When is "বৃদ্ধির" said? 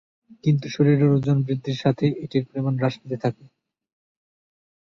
1.45-1.81